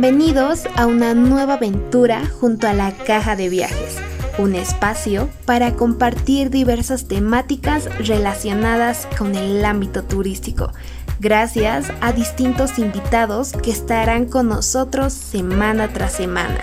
Bienvenidos 0.00 0.62
a 0.76 0.86
una 0.86 1.12
nueva 1.12 1.54
aventura 1.54 2.26
junto 2.26 2.66
a 2.66 2.72
la 2.72 2.90
Caja 2.90 3.36
de 3.36 3.50
Viajes, 3.50 3.98
un 4.38 4.54
espacio 4.54 5.28
para 5.44 5.74
compartir 5.74 6.48
diversas 6.48 7.06
temáticas 7.06 7.84
relacionadas 7.98 9.06
con 9.18 9.34
el 9.34 9.62
ámbito 9.62 10.02
turístico, 10.02 10.72
gracias 11.20 11.92
a 12.00 12.12
distintos 12.12 12.78
invitados 12.78 13.52
que 13.52 13.72
estarán 13.72 14.24
con 14.24 14.48
nosotros 14.48 15.12
semana 15.12 15.88
tras 15.88 16.14
semana, 16.14 16.62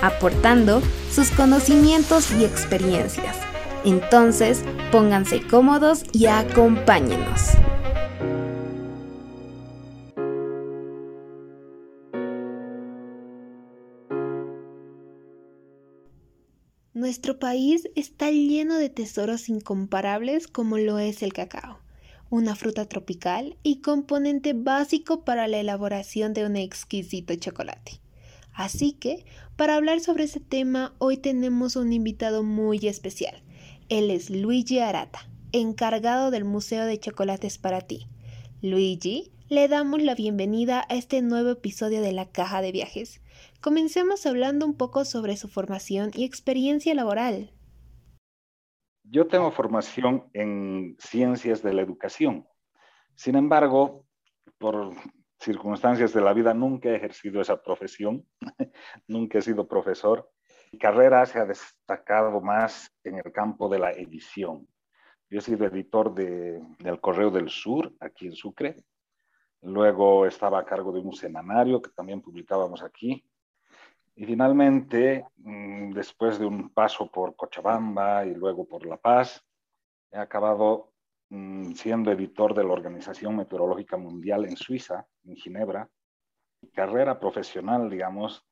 aportando 0.00 0.80
sus 1.10 1.32
conocimientos 1.32 2.30
y 2.30 2.44
experiencias. 2.44 3.34
Entonces, 3.84 4.62
pónganse 4.92 5.44
cómodos 5.44 6.04
y 6.12 6.26
acompáñenos. 6.26 7.56
Nuestro 16.96 17.38
país 17.38 17.90
está 17.94 18.30
lleno 18.30 18.78
de 18.78 18.88
tesoros 18.88 19.50
incomparables 19.50 20.48
como 20.48 20.78
lo 20.78 20.98
es 20.98 21.22
el 21.22 21.34
cacao, 21.34 21.78
una 22.30 22.56
fruta 22.56 22.86
tropical 22.86 23.58
y 23.62 23.82
componente 23.82 24.54
básico 24.54 25.22
para 25.22 25.46
la 25.46 25.58
elaboración 25.58 26.32
de 26.32 26.46
un 26.46 26.56
exquisito 26.56 27.34
chocolate. 27.34 28.00
Así 28.54 28.92
que, 28.92 29.26
para 29.56 29.74
hablar 29.74 30.00
sobre 30.00 30.24
ese 30.24 30.40
tema, 30.40 30.94
hoy 30.96 31.18
tenemos 31.18 31.76
un 31.76 31.92
invitado 31.92 32.42
muy 32.42 32.78
especial. 32.88 33.42
Él 33.90 34.10
es 34.10 34.30
Luigi 34.30 34.78
Arata, 34.78 35.28
encargado 35.52 36.30
del 36.30 36.46
Museo 36.46 36.86
de 36.86 36.98
Chocolates 36.98 37.58
para 37.58 37.82
ti. 37.82 38.06
Luigi, 38.62 39.30
le 39.48 39.68
damos 39.68 40.02
la 40.02 40.16
bienvenida 40.16 40.84
a 40.88 40.94
este 40.96 41.22
nuevo 41.22 41.50
episodio 41.50 42.00
de 42.00 42.10
La 42.10 42.28
Caja 42.32 42.60
de 42.62 42.72
Viajes. 42.72 43.22
Comencemos 43.60 44.26
hablando 44.26 44.66
un 44.66 44.76
poco 44.76 45.04
sobre 45.04 45.36
su 45.36 45.46
formación 45.46 46.10
y 46.14 46.24
experiencia 46.24 46.94
laboral. 46.96 47.52
Yo 49.04 49.28
tengo 49.28 49.52
formación 49.52 50.28
en 50.32 50.96
ciencias 50.98 51.62
de 51.62 51.74
la 51.74 51.82
educación. 51.82 52.44
Sin 53.14 53.36
embargo, 53.36 54.04
por 54.58 54.90
circunstancias 55.38 56.12
de 56.12 56.22
la 56.22 56.32
vida 56.32 56.52
nunca 56.52 56.88
he 56.88 56.96
ejercido 56.96 57.40
esa 57.40 57.62
profesión, 57.62 58.26
nunca 59.06 59.38
he 59.38 59.42
sido 59.42 59.68
profesor. 59.68 60.28
Mi 60.72 60.78
carrera 60.80 61.24
se 61.24 61.38
ha 61.38 61.44
destacado 61.44 62.40
más 62.40 62.90
en 63.04 63.18
el 63.24 63.30
campo 63.30 63.68
de 63.68 63.78
la 63.78 63.92
edición. 63.92 64.66
Yo 65.30 65.38
he 65.38 65.42
sido 65.42 65.66
editor 65.66 66.12
del 66.14 67.00
Correo 67.00 67.30
del 67.30 67.48
Sur, 67.48 67.94
aquí 68.00 68.26
en 68.26 68.34
Sucre. 68.34 68.74
Luego 69.62 70.26
estaba 70.26 70.60
a 70.60 70.64
cargo 70.64 70.92
de 70.92 71.00
un 71.00 71.14
semanario 71.14 71.82
que 71.82 71.90
también 71.90 72.20
publicábamos 72.20 72.82
aquí, 72.82 73.24
y 74.18 74.24
finalmente, 74.24 75.26
mm, 75.36 75.92
después 75.92 76.38
de 76.38 76.46
un 76.46 76.70
paso 76.70 77.10
por 77.10 77.36
Cochabamba 77.36 78.24
y 78.24 78.34
luego 78.34 78.66
por 78.66 78.86
La 78.86 78.96
Paz, 78.96 79.44
he 80.10 80.16
acabado 80.16 80.92
mm, 81.28 81.72
siendo 81.72 82.10
editor 82.10 82.54
de 82.54 82.64
la 82.64 82.72
Organización 82.72 83.36
Meteorológica 83.36 83.98
Mundial 83.98 84.46
en 84.46 84.56
Suiza, 84.56 85.06
en 85.24 85.36
Ginebra. 85.36 85.90
Mi 86.62 86.70
carrera 86.70 87.20
profesional, 87.20 87.90
digamos, 87.90 88.42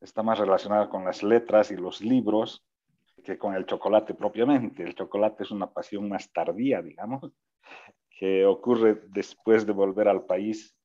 está 0.00 0.24
más 0.24 0.38
relacionada 0.38 0.88
con 0.88 1.04
las 1.04 1.22
letras 1.22 1.70
y 1.70 1.76
los 1.76 2.00
libros 2.00 2.64
que 3.22 3.38
con 3.38 3.54
el 3.54 3.66
chocolate 3.66 4.14
propiamente. 4.14 4.82
El 4.82 4.96
chocolate 4.96 5.44
es 5.44 5.52
una 5.52 5.70
pasión 5.70 6.08
más 6.08 6.32
tardía, 6.32 6.82
digamos, 6.82 7.30
que 8.18 8.44
ocurre 8.44 9.00
después 9.10 9.64
de 9.64 9.72
volver 9.72 10.08
al 10.08 10.24
país, 10.24 10.76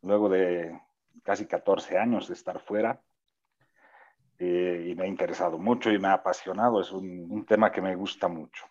luego 0.00 0.30
de 0.30 0.80
casi 1.22 1.44
14 1.44 1.98
años 1.98 2.28
de 2.28 2.32
estar 2.32 2.58
fuera 2.58 3.02
eh, 4.38 4.86
y 4.88 4.94
me 4.94 5.04
ha 5.04 5.06
interesado 5.06 5.58
mucho 5.58 5.90
y 5.92 5.98
me 5.98 6.08
ha 6.08 6.14
apasionado. 6.14 6.80
Es 6.80 6.90
un, 6.90 7.44
tema 7.46 7.70
que 7.70 7.82
me 7.82 7.94
gusta 7.96 8.28
mucho. 8.28 8.64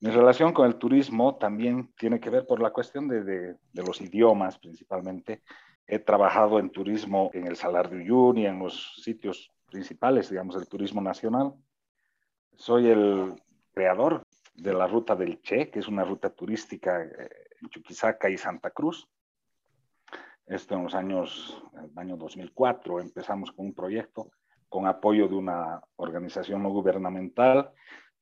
Mi 0.00 0.10
relación 0.10 0.52
con 0.52 0.66
el 0.66 0.76
turismo 0.76 1.36
también 1.36 1.90
tiene 1.96 2.20
que 2.20 2.28
ver 2.28 2.46
por 2.46 2.60
la 2.60 2.70
cuestión 2.70 3.08
de, 3.08 3.24
de, 3.24 3.56
los 3.72 3.98
idiomas 4.02 4.58
principalmente. 4.58 5.42
He 5.86 6.00
trabajado 6.00 6.58
en 6.58 6.68
turismo 6.68 7.30
en 7.32 7.46
el 7.46 7.56
Salar 7.56 7.88
de 7.88 7.96
Uyuni, 7.96 8.44
en 8.44 8.58
los 8.58 9.02
sitios 9.02 9.50
principales, 9.70 10.28
digamos, 10.28 10.54
del 10.54 10.68
turismo 10.68 11.00
nacional. 11.00 11.54
Soy 12.56 12.90
el 12.90 13.42
creador 13.72 14.22
de 14.58 14.74
la 14.74 14.86
ruta 14.86 15.14
del 15.14 15.40
Che, 15.40 15.70
que 15.70 15.78
es 15.78 15.88
una 15.88 16.04
ruta 16.04 16.30
turística 16.30 17.02
eh, 17.02 17.30
en 17.60 17.68
Chuquisaca 17.68 18.28
y 18.28 18.36
Santa 18.36 18.70
Cruz. 18.70 19.08
Esto 20.46 20.74
en 20.74 20.84
los 20.84 20.94
años, 20.94 21.62
el 21.74 21.96
año 21.96 22.16
2004 22.16 23.00
empezamos 23.00 23.52
con 23.52 23.66
un 23.66 23.74
proyecto 23.74 24.30
con 24.68 24.86
apoyo 24.86 25.28
de 25.28 25.34
una 25.34 25.80
organización 25.96 26.62
no 26.62 26.70
gubernamental. 26.70 27.72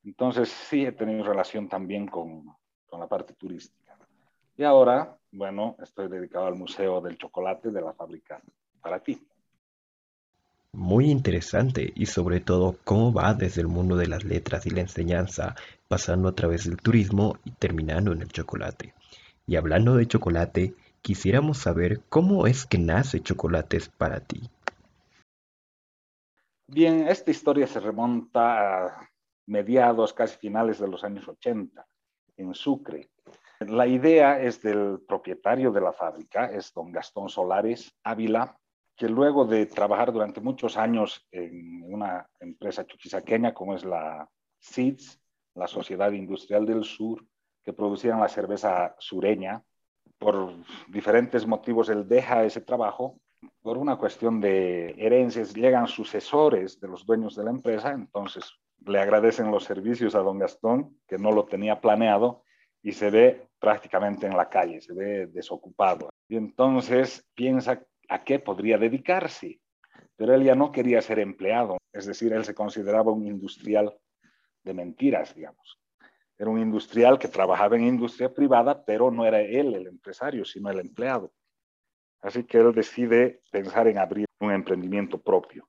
Entonces 0.04 0.48
sí 0.48 0.84
he 0.84 0.92
tenido 0.92 1.24
relación 1.24 1.68
también 1.68 2.06
con, 2.06 2.44
con 2.86 3.00
la 3.00 3.08
parte 3.08 3.34
turística. 3.34 3.98
Y 4.56 4.62
ahora, 4.62 5.16
bueno, 5.32 5.76
estoy 5.82 6.08
dedicado 6.08 6.46
al 6.46 6.54
Museo 6.54 7.00
del 7.00 7.18
Chocolate 7.18 7.70
de 7.70 7.80
la 7.80 7.92
Fábrica 7.94 8.40
para 8.80 9.00
ti. 9.00 9.26
Muy 10.76 11.10
interesante 11.10 11.90
y 11.96 12.04
sobre 12.04 12.40
todo 12.40 12.76
cómo 12.84 13.10
va 13.10 13.32
desde 13.32 13.62
el 13.62 13.66
mundo 13.66 13.96
de 13.96 14.08
las 14.08 14.24
letras 14.24 14.66
y 14.66 14.70
la 14.70 14.82
enseñanza, 14.82 15.54
pasando 15.88 16.28
a 16.28 16.34
través 16.34 16.64
del 16.64 16.76
turismo 16.76 17.38
y 17.44 17.52
terminando 17.52 18.12
en 18.12 18.20
el 18.20 18.28
chocolate. 18.28 18.92
Y 19.46 19.56
hablando 19.56 19.96
de 19.96 20.06
chocolate, 20.06 20.74
quisiéramos 21.00 21.56
saber 21.56 22.02
cómo 22.10 22.46
es 22.46 22.66
que 22.66 22.76
nace 22.76 23.20
Chocolates 23.20 23.88
para 23.88 24.20
ti. 24.20 24.50
Bien, 26.66 27.08
esta 27.08 27.30
historia 27.30 27.66
se 27.66 27.80
remonta 27.80 28.84
a 28.84 29.10
mediados, 29.46 30.12
casi 30.12 30.36
finales 30.36 30.78
de 30.78 30.88
los 30.88 31.02
años 31.04 31.26
80, 31.26 31.86
en 32.36 32.54
Sucre. 32.54 33.08
La 33.60 33.86
idea 33.86 34.42
es 34.42 34.60
del 34.60 35.00
propietario 35.08 35.72
de 35.72 35.80
la 35.80 35.94
fábrica, 35.94 36.52
es 36.52 36.70
don 36.74 36.92
Gastón 36.92 37.30
Solares 37.30 37.96
Ávila, 38.04 38.58
que 38.96 39.08
luego 39.08 39.44
de 39.44 39.66
trabajar 39.66 40.12
durante 40.12 40.40
muchos 40.40 40.76
años 40.76 41.26
en 41.30 41.82
una 41.84 42.28
empresa 42.40 42.86
chuquisaqueña 42.86 43.52
como 43.52 43.74
es 43.74 43.84
la 43.84 44.28
SIDS, 44.58 45.20
la 45.54 45.66
Sociedad 45.66 46.12
Industrial 46.12 46.64
del 46.64 46.84
Sur, 46.84 47.24
que 47.62 47.72
producían 47.72 48.20
la 48.20 48.28
cerveza 48.28 48.94
sureña, 48.98 49.62
por 50.18 50.54
diferentes 50.88 51.46
motivos 51.46 51.88
él 51.88 52.08
deja 52.08 52.44
ese 52.44 52.62
trabajo 52.62 53.20
por 53.60 53.76
una 53.76 53.96
cuestión 53.96 54.40
de 54.40 54.94
herencias, 54.96 55.54
llegan 55.54 55.88
sucesores 55.88 56.80
de 56.80 56.88
los 56.88 57.04
dueños 57.04 57.36
de 57.36 57.44
la 57.44 57.50
empresa, 57.50 57.90
entonces 57.90 58.54
le 58.86 59.00
agradecen 59.00 59.50
los 59.50 59.64
servicios 59.64 60.14
a 60.14 60.20
don 60.20 60.38
Gastón, 60.38 60.98
que 61.06 61.18
no 61.18 61.32
lo 61.32 61.44
tenía 61.44 61.80
planeado, 61.80 62.44
y 62.82 62.92
se 62.92 63.10
ve 63.10 63.48
prácticamente 63.58 64.26
en 64.26 64.36
la 64.36 64.48
calle, 64.48 64.80
se 64.80 64.92
ve 64.92 65.26
desocupado. 65.26 66.08
Y 66.28 66.36
entonces 66.36 67.26
piensa 67.34 67.82
a 68.08 68.24
qué 68.24 68.38
podría 68.38 68.78
dedicarse, 68.78 69.60
pero 70.16 70.34
él 70.34 70.44
ya 70.44 70.54
no 70.54 70.72
quería 70.72 71.02
ser 71.02 71.18
empleado, 71.18 71.78
es 71.92 72.06
decir, 72.06 72.32
él 72.32 72.44
se 72.44 72.54
consideraba 72.54 73.12
un 73.12 73.26
industrial 73.26 73.96
de 74.62 74.74
mentiras, 74.74 75.34
digamos. 75.34 75.78
Era 76.38 76.50
un 76.50 76.58
industrial 76.58 77.18
que 77.18 77.28
trabajaba 77.28 77.76
en 77.76 77.86
industria 77.86 78.32
privada, 78.32 78.84
pero 78.84 79.10
no 79.10 79.24
era 79.24 79.40
él 79.40 79.74
el 79.74 79.86
empresario, 79.86 80.44
sino 80.44 80.70
el 80.70 80.80
empleado. 80.80 81.32
Así 82.20 82.44
que 82.44 82.58
él 82.58 82.74
decide 82.74 83.40
pensar 83.50 83.88
en 83.88 83.98
abrir 83.98 84.26
un 84.40 84.52
emprendimiento 84.52 85.18
propio. 85.18 85.68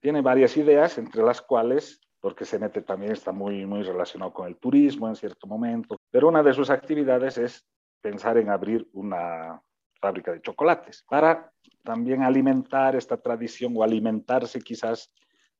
Tiene 0.00 0.22
varias 0.22 0.56
ideas, 0.56 0.96
entre 0.98 1.22
las 1.22 1.42
cuales, 1.42 2.00
porque 2.20 2.44
se 2.44 2.58
mete 2.58 2.80
también, 2.80 3.12
está 3.12 3.32
muy, 3.32 3.66
muy 3.66 3.82
relacionado 3.82 4.32
con 4.32 4.46
el 4.46 4.56
turismo 4.56 5.08
en 5.08 5.16
cierto 5.16 5.46
momento, 5.46 5.96
pero 6.10 6.28
una 6.28 6.42
de 6.42 6.54
sus 6.54 6.70
actividades 6.70 7.36
es 7.36 7.66
pensar 8.00 8.38
en 8.38 8.50
abrir 8.50 8.88
una 8.92 9.60
fábrica 10.00 10.32
de 10.32 10.40
chocolates 10.40 11.04
para 11.08 11.53
también 11.84 12.22
alimentar 12.22 12.96
esta 12.96 13.18
tradición 13.18 13.74
o 13.76 13.82
alimentarse 13.82 14.60
quizás 14.60 15.12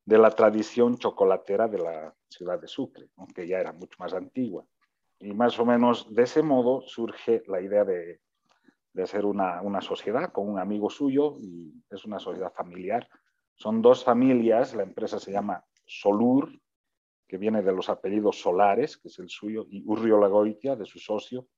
de 0.05 0.19
la 0.19 0.31
tradición 0.31 0.99
chocolatera 0.99 1.69
de 1.69 1.79
la 1.79 2.15
ciudad 2.29 2.61
de 2.61 2.67
Sucre, 2.67 3.09
aunque 3.17 3.47
ya 3.47 3.59
era 3.59 3.73
mucho 3.73 3.97
más 3.99 4.13
antigua. 4.13 4.65
Y 5.21 5.33
más 5.33 5.59
o 5.59 5.65
menos 5.65 6.13
de 6.13 6.25
ese 6.25 6.43
modo 6.43 6.83
surge 6.83 7.43
la 7.47 7.61
idea 7.61 7.85
de 7.85 8.21
de 8.95 9.03
hacer 9.03 9.27
una, 9.27 9.61
una, 9.61 9.81
sociedad 9.81 10.33
con 10.33 10.49
un 10.49 10.59
amigo 10.59 10.89
suyo 10.89 11.37
y 11.41 11.75
es 11.91 12.05
una 12.05 12.21
sociedad 12.21 12.53
familiar. 12.53 13.09
Son 13.57 13.83
dos 13.83 14.05
familias, 14.05 14.75
la 14.75 14.85
empresa 14.85 15.19
se 15.19 15.33
llama 15.33 15.65
Solur, 15.85 16.49
que 17.27 17.37
viene 17.37 17.63
de 17.63 17.73
los 17.73 17.89
apellidos 17.89 18.41
Solares, 18.41 18.97
que 18.97 19.09
es 19.09 19.19
el 19.19 19.29
suyo, 19.29 19.67
y 19.69 19.83
Urriolagoitia, 19.85 20.77
de 20.77 20.87
su 20.87 21.01
socio, 21.01 21.49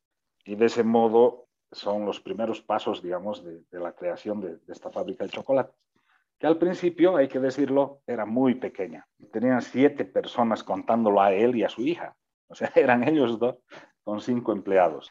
y 0.44 0.56
de 0.56 0.66
ese 0.66 0.82
modo 0.82 1.45
son 1.72 2.04
los 2.04 2.20
primeros 2.20 2.60
pasos, 2.62 3.02
digamos, 3.02 3.44
de, 3.44 3.64
la 3.72 3.92
creación 3.92 4.40
de, 4.40 4.56
de, 4.56 4.72
esta 4.72 4.90
fábrica 4.90 5.24
de 5.24 5.30
chocolate, 5.30 5.72
que 6.38 6.46
al 6.46 6.58
principio, 6.58 7.16
hay 7.16 7.28
que 7.28 7.40
decirlo, 7.40 8.02
era 8.06 8.26
muy 8.26 8.54
pequeña. 8.54 9.06
Tenían 9.32 9.62
siete 9.62 10.04
personas 10.04 10.62
contándolo 10.62 11.20
a 11.20 11.32
él 11.32 11.56
y 11.56 11.64
a 11.64 11.68
su 11.68 11.82
hija, 11.82 12.16
o 12.48 12.54
sea, 12.54 12.70
eran 12.74 13.06
ellos 13.06 13.38
dos 13.38 13.56
con 14.04 14.20
cinco 14.20 14.52
empleados. 14.52 15.10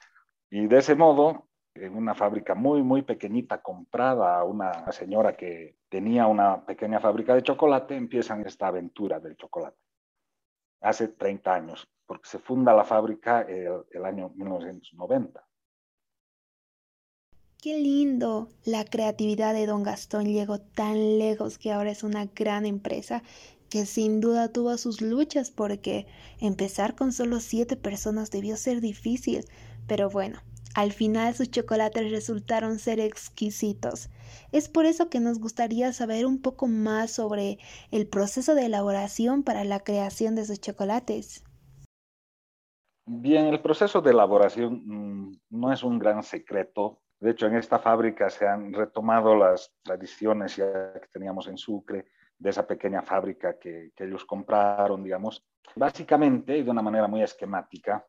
Y 0.50 0.68
de 0.68 0.78
ese 0.78 0.96
modo 0.96 1.48
en 1.76 1.96
una 1.96 2.16
fábrica 2.16 2.56
muy, 2.56 2.82
muy 2.82 3.02
pequeñita 3.02 3.62
comprada 3.62 4.38
a 4.38 4.44
una 4.46 4.90
señora 4.94 5.36
que 5.36 5.76
tenía 5.90 6.26
una 6.28 6.66
pequeña 6.66 7.02
fábrica 7.02 7.36
de 7.36 7.44
chocolate, 7.44 7.96
empiezan 7.96 8.46
esta 8.46 8.68
aventura 8.68 9.20
del 9.20 9.36
chocolate. 9.36 9.78
Hace 10.82 11.10
30 11.10 11.54
años, 11.54 11.88
porque 12.06 12.30
se 12.30 12.40
funda 12.40 12.74
la 12.74 12.86
fábrica 12.86 13.42
el, 13.42 13.84
el 13.92 14.06
año 14.06 14.30
1990. 14.36 15.46
Qué 17.66 17.80
lindo. 17.80 18.50
La 18.64 18.86
creatividad 18.86 19.56
de 19.56 19.66
don 19.66 19.82
Gastón 19.82 20.26
llegó 20.26 20.60
tan 20.60 21.18
lejos 21.18 21.58
que 21.58 21.72
ahora 21.72 21.90
es 21.90 22.04
una 22.04 22.28
gran 22.28 22.64
empresa 22.64 23.24
que 23.72 23.88
sin 23.88 24.22
duda 24.22 24.50
tuvo 24.50 24.78
sus 24.78 25.02
luchas 25.02 25.50
porque 25.50 26.06
empezar 26.40 26.94
con 26.94 27.12
solo 27.12 27.40
siete 27.40 27.76
personas 27.76 28.30
debió 28.30 28.56
ser 28.56 28.82
difícil, 28.82 29.46
pero 29.88 30.12
bueno, 30.12 30.38
al 30.76 30.92
final 30.92 31.34
sus 31.34 31.50
chocolates 31.50 32.12
resultaron 32.12 32.78
ser 32.78 33.00
exquisitos. 33.00 34.12
Es 34.52 34.70
por 34.70 34.86
eso 34.86 35.10
que 35.10 35.20
nos 35.20 35.40
gustaría 35.40 35.92
saber 35.92 36.28
un 36.28 36.44
poco 36.44 36.68
más 36.68 37.10
sobre 37.10 37.58
el 37.90 38.06
proceso 38.06 38.54
de 38.54 38.68
elaboración 38.68 39.42
para 39.42 39.64
la 39.64 39.80
creación 39.80 40.36
de 40.36 40.46
sus 40.46 40.62
chocolates. 40.62 41.44
Bien, 43.08 43.48
el 43.48 43.60
proceso 43.60 44.02
de 44.02 44.12
elaboración 44.12 44.84
mm, 44.86 45.40
no 45.50 45.74
es 45.74 45.82
un 45.82 45.98
gran 45.98 46.22
secreto. 46.22 47.02
De 47.20 47.32
hecho, 47.32 47.48
en 47.48 47.56
esta 47.56 47.80
fábrica 47.80 48.30
se 48.30 48.48
han 48.48 48.74
retomado 48.74 49.36
las 49.36 49.74
tradiciones 49.84 50.56
ya 50.56 50.94
que 50.94 51.08
teníamos 51.08 51.48
en 51.48 51.58
Sucre, 51.58 52.06
de 52.38 52.50
esa 52.50 52.68
pequeña 52.68 53.02
fábrica 53.02 53.58
que, 53.58 53.92
que 53.96 54.04
ellos 54.04 54.26
compraron, 54.26 55.04
digamos. 55.04 55.46
Básicamente, 55.76 56.58
y 56.58 56.64
de 56.64 56.72
una 56.72 56.82
manera 56.82 57.08
muy 57.08 57.24
esquemática, 57.24 58.06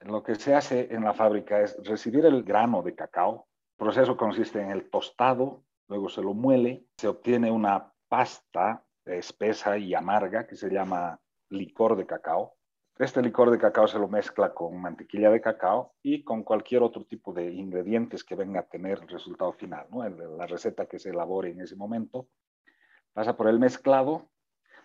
lo 0.00 0.22
que 0.22 0.34
se 0.34 0.54
hace 0.54 0.94
en 0.94 1.04
la 1.04 1.14
fábrica 1.14 1.60
es 1.60 1.76
recibir 1.84 2.24
el 2.26 2.42
grano 2.42 2.82
de 2.82 2.94
cacao. 2.94 3.48
El 3.78 3.86
proceso 3.86 4.16
consiste 4.16 4.60
en 4.60 4.70
el 4.70 4.90
tostado, 4.90 5.64
luego 5.88 6.08
se 6.08 6.22
lo 6.22 6.34
muele, 6.34 6.84
se 6.98 7.08
obtiene 7.08 7.50
una 7.50 7.92
pasta 8.08 8.84
espesa 9.06 9.78
y 9.78 9.94
amarga 9.94 10.46
que 10.46 10.56
se 10.56 10.70
llama 10.70 11.18
licor 11.48 11.96
de 11.96 12.06
cacao. 12.06 12.54
Este 13.00 13.22
licor 13.22 13.50
de 13.50 13.56
cacao 13.56 13.88
se 13.88 13.98
lo 13.98 14.08
mezcla 14.08 14.52
con 14.52 14.78
mantequilla 14.78 15.30
de 15.30 15.40
cacao 15.40 15.94
y 16.02 16.22
con 16.22 16.42
cualquier 16.42 16.82
otro 16.82 17.06
tipo 17.06 17.32
de 17.32 17.50
ingredientes 17.50 18.22
que 18.22 18.34
venga 18.34 18.60
a 18.60 18.68
tener 18.68 18.98
el 19.00 19.08
resultado 19.08 19.54
final, 19.54 19.86
¿no? 19.90 20.06
la 20.06 20.46
receta 20.46 20.84
que 20.84 20.98
se 20.98 21.08
elabore 21.08 21.48
en 21.48 21.62
ese 21.62 21.76
momento. 21.76 22.28
Pasa 23.14 23.38
por 23.38 23.48
el 23.48 23.58
mezclado, 23.58 24.28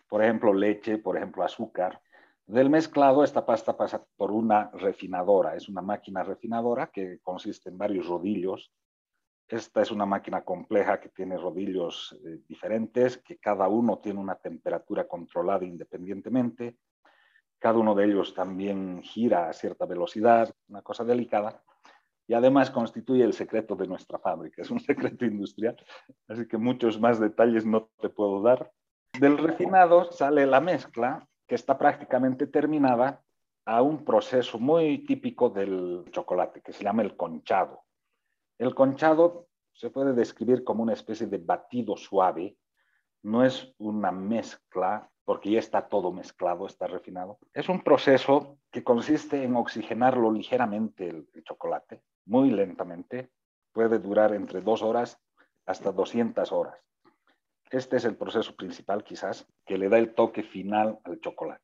por 0.08 0.24
ejemplo, 0.24 0.54
leche, 0.54 0.98
por 0.98 1.18
ejemplo, 1.18 1.44
azúcar, 1.44 2.02
del 2.46 2.70
mezclado, 2.70 3.22
esta 3.22 3.46
pasta 3.46 3.76
pasa 3.76 4.06
por 4.16 4.32
una 4.32 4.72
refinadora. 4.72 5.58
Es 5.58 5.68
una 5.68 5.82
máquina 5.82 6.24
refinadora 6.24 6.88
que 6.88 7.20
consiste 7.22 7.68
en 7.68 7.78
varios 7.78 8.08
rodillos. 8.08 8.72
Esta 9.46 9.82
es 9.82 9.92
una 9.92 10.06
máquina 10.06 10.42
compleja 10.46 11.02
que 11.02 11.10
tiene 11.10 11.36
rodillos 11.36 12.18
eh, 12.24 12.40
diferentes, 12.48 13.18
que 13.18 13.40
cada 13.40 13.68
uno 13.68 13.98
tiene 13.98 14.22
una 14.22 14.36
temperatura 14.36 15.06
controlada 15.06 15.66
independientemente. 15.66 16.78
Cada 17.60 17.80
uno 17.80 17.96
de 17.96 18.06
ellos 18.06 18.34
también 18.34 19.02
gira 19.02 19.50
a 19.50 19.54
cierta 19.54 19.86
velocidad, 19.86 20.54
una 20.68 20.82
cosa 20.82 21.04
delicada. 21.04 21.64
Y 22.28 22.34
además 22.34 22.72
constituye 22.72 23.24
el 23.24 23.34
secreto 23.34 23.76
de 23.76 23.88
nuestra 23.88 24.20
fábrica. 24.20 24.62
Es 24.62 24.72
un 24.72 24.80
secreto 25.20 25.26
industrial, 25.26 25.78
así 26.28 26.48
que 26.48 26.58
muchos 26.58 27.00
más 27.00 27.20
detalles 27.20 27.66
no 27.66 27.90
te 28.00 28.10
puedo 28.10 28.42
dar. 28.42 28.72
Del 29.20 29.38
refinado 29.38 30.12
sale 30.12 30.46
la 30.46 30.60
mezcla, 30.60 31.28
que 31.48 31.56
está 31.56 31.78
prácticamente 31.78 32.48
terminada 32.48 33.24
a 33.66 33.82
un 33.82 34.04
proceso 34.04 34.60
muy 34.60 35.06
típico 35.06 35.50
del 35.50 36.06
chocolate, 36.12 36.62
que 36.62 36.74
se 36.74 36.84
llama 36.84 37.02
el 37.02 37.16
conchado. 37.16 37.84
El 38.58 38.76
conchado 38.76 39.48
se 39.74 39.90
puede 39.90 40.14
describir 40.14 40.64
como 40.64 40.84
una 40.84 40.94
especie 40.94 41.28
de 41.28 41.38
batido 41.38 41.98
suave, 41.98 42.58
no 43.24 43.44
es 43.44 43.74
una 43.78 44.12
mezcla, 44.12 45.10
porque 45.26 45.50
ya 45.50 45.60
está 45.60 45.90
todo 45.90 46.12
mezclado, 46.12 46.68
está 46.68 46.88
refinado. 46.88 47.40
Es 47.54 47.68
un 47.68 47.82
proceso 47.82 48.60
que 48.72 48.84
consiste 48.84 49.44
en 49.44 49.56
oxigenarlo 49.56 50.32
ligeramente 50.32 51.10
el, 51.10 51.28
chocolate, 51.44 52.04
muy 52.26 52.52
lentamente, 52.52 53.32
puede 53.74 54.00
durar 54.00 54.34
entre 54.34 54.62
dos 54.62 54.84
horas 54.84 55.20
hasta 55.66 55.92
200 55.92 56.52
horas. 56.52 56.78
Este 57.72 57.98
es 57.98 58.06
el 58.06 58.16
proceso 58.16 58.56
principal 58.56 59.04
quizás 59.04 59.48
que 59.66 59.80
le 59.80 59.90
da 59.90 59.98
el 59.98 60.14
toque 60.14 60.44
final 60.44 61.00
al 61.04 61.20
chocolate. 61.20 61.64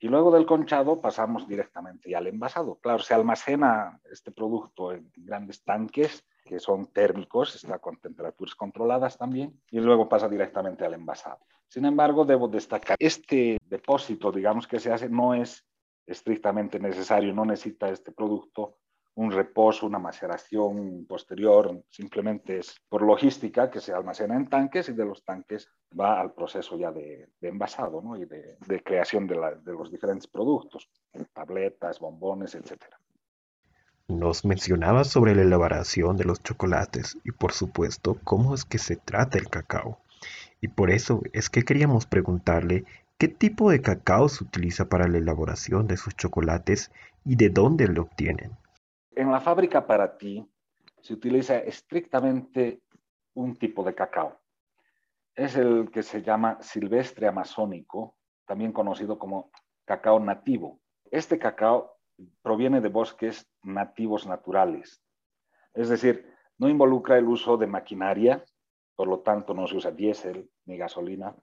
Y 0.00 0.08
luego 0.08 0.30
del 0.30 0.46
conchado 0.46 1.00
pasamos 1.00 1.46
directamente 1.46 2.16
al 2.16 2.26
envasado. 2.26 2.76
Claro, 2.76 2.98
se 2.98 3.14
almacena 3.14 4.00
este 4.10 4.32
producto 4.32 4.92
en 4.92 5.12
grandes 5.16 5.62
tanques 5.62 6.26
que 6.44 6.60
son 6.60 6.86
térmicos, 6.92 7.54
está 7.54 7.78
con 7.78 7.96
temperaturas 7.96 8.54
controladas 8.54 9.16
también, 9.16 9.60
y 9.70 9.80
luego 9.80 10.08
pasa 10.08 10.28
directamente 10.28 10.84
al 10.84 10.94
envasado. 10.94 11.40
Sin 11.68 11.84
embargo, 11.86 12.24
debo 12.24 12.48
destacar, 12.48 12.96
este 13.00 13.58
depósito, 13.64 14.30
digamos 14.30 14.66
que 14.66 14.78
se 14.78 14.92
hace, 14.92 15.08
no 15.08 15.34
es 15.34 15.66
estrictamente 16.06 16.78
necesario, 16.78 17.32
no 17.32 17.44
necesita 17.44 17.88
este 17.88 18.12
producto 18.12 18.76
un 19.16 19.30
reposo, 19.30 19.86
una 19.86 19.98
maceración 19.98 21.06
posterior, 21.06 21.84
simplemente 21.88 22.58
es 22.58 22.74
por 22.88 23.02
logística 23.02 23.70
que 23.70 23.80
se 23.80 23.92
almacena 23.92 24.36
en 24.36 24.48
tanques 24.48 24.88
y 24.88 24.92
de 24.92 25.04
los 25.04 25.24
tanques 25.24 25.68
va 25.98 26.20
al 26.20 26.32
proceso 26.32 26.76
ya 26.76 26.90
de, 26.90 27.28
envasado 27.40 28.02
¿no? 28.02 28.16
y 28.16 28.24
de, 28.24 28.82
creación 28.84 29.26
de, 29.26 29.36
de, 29.62 29.72
los 29.72 29.90
diferentes 29.90 30.26
productos, 30.26 30.90
tabletas, 31.32 32.00
bombones, 32.00 32.56
etc. 32.56 32.86
Nos 34.08 34.44
mencionaba 34.44 35.04
sobre 35.04 35.34
la 35.34 35.42
elaboración 35.42 36.18
de 36.18 36.24
los 36.24 36.42
chocolates 36.42 37.16
y 37.24 37.32
por 37.32 37.52
supuesto 37.52 38.18
cómo 38.22 38.54
es 38.54 38.66
que 38.66 38.76
se 38.76 38.96
trata 38.96 39.38
el 39.38 39.48
cacao. 39.48 39.98
Y 40.60 40.68
por 40.68 40.90
eso 40.90 41.22
es 41.32 41.48
que 41.48 41.62
queríamos 41.62 42.04
preguntarle 42.04 42.84
qué 43.16 43.28
tipo 43.28 43.70
de 43.70 43.80
cacao 43.80 44.28
se 44.28 44.44
utiliza 44.44 44.90
para 44.90 45.08
la 45.08 45.16
elaboración 45.16 45.86
de 45.86 45.96
sus 45.96 46.14
chocolates 46.16 46.92
y 47.24 47.36
de 47.36 47.48
dónde 47.48 47.88
lo 47.88 48.02
obtienen. 48.02 48.50
En 49.16 49.30
la 49.30 49.40
fábrica 49.40 49.86
para 49.86 50.18
ti 50.18 50.46
se 51.00 51.14
utiliza 51.14 51.56
estrictamente 51.56 52.82
un 53.32 53.56
tipo 53.56 53.84
de 53.84 53.94
cacao. 53.94 54.38
Es 55.34 55.56
el 55.56 55.90
que 55.90 56.02
se 56.02 56.20
llama 56.20 56.58
silvestre 56.60 57.26
amazónico, 57.26 58.16
también 58.44 58.72
conocido 58.72 59.18
como 59.18 59.50
cacao 59.86 60.20
nativo. 60.20 60.78
Este 61.10 61.38
cacao 61.38 61.93
proviene 62.42 62.80
de 62.80 62.88
bosques 62.88 63.50
nativos 63.62 64.26
naturales, 64.26 65.02
es 65.74 65.88
decir, 65.88 66.32
no 66.58 66.68
involucra 66.68 67.18
el 67.18 67.26
uso 67.26 67.56
de 67.56 67.66
maquinaria, 67.66 68.44
por 68.94 69.08
lo 69.08 69.20
tanto 69.20 69.54
no 69.54 69.66
se 69.66 69.76
usa 69.76 69.90
diésel 69.90 70.48
ni 70.66 70.76
gasolina, 70.76 71.34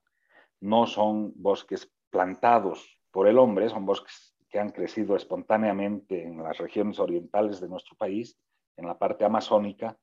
no 0.62 0.86
son 0.86 1.34
bosques 1.36 1.92
plantados 2.10 3.00
por 3.12 3.28
el 3.28 3.38
hombre, 3.38 3.70
son 3.70 3.86
bosques 3.86 4.36
que 4.50 4.60
han 4.60 4.70
crecido 4.70 5.16
espontáneamente 5.16 6.24
en 6.24 6.42
las 6.42 6.58
regiones 6.58 7.00
orientales 7.00 7.60
de 7.60 7.68
nuestro 7.68 7.96
país, 7.98 8.38
en 8.78 8.88
la 8.88 8.98
parte 8.98 9.26
amazónica, 9.26 9.98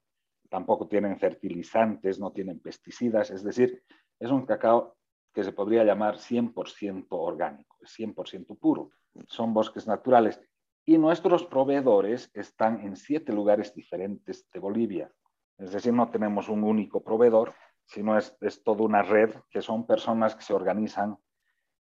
tampoco 0.49 0.89
tienen 0.89 1.19
fertilizantes, 1.19 2.19
no 2.19 2.33
tienen 2.33 2.61
pesticidas, 2.61 3.31
es 3.31 3.43
decir, 3.43 3.83
es 4.19 4.31
un 4.31 4.47
cacao 4.47 4.97
que 5.33 5.45
se 5.45 5.53
podría 5.53 5.85
llamar 5.85 6.17
100% 6.17 7.07
orgánico, 7.11 7.77
100% 7.83 8.59
puro. 8.59 8.91
Son 9.27 9.53
bosques 9.53 9.87
naturales. 9.87 10.41
Y 10.89 10.97
nuestros 10.97 11.45
proveedores 11.45 12.31
están 12.33 12.81
en 12.81 12.97
siete 12.97 13.31
lugares 13.31 13.75
diferentes 13.75 14.49
de 14.51 14.59
Bolivia. 14.59 15.13
Es 15.59 15.71
decir, 15.71 15.93
no 15.93 16.09
tenemos 16.09 16.49
un 16.49 16.65
único 16.65 17.05
proveedor, 17.05 17.53
sino 17.85 18.17
es, 18.17 18.35
es 18.41 18.63
toda 18.63 18.85
una 18.85 19.03
red 19.03 19.35
que 19.51 19.61
son 19.61 19.87
personas 19.87 20.35
que 20.35 20.41
se 20.41 20.55
organizan 20.55 21.19